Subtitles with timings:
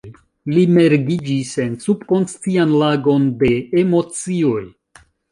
[0.53, 3.51] Li mergiĝis en subkonscian lagon de
[3.83, 4.63] emocioj.